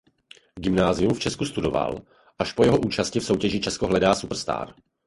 [0.55, 2.01] Gymnázium v Česku dostudoval
[2.39, 4.73] až po jeho účasti v soutěži Česko hledá Superstar.